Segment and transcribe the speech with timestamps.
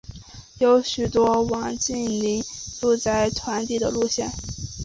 [0.57, 2.43] 有许多网近邻
[2.79, 4.31] 住宅团地的路线。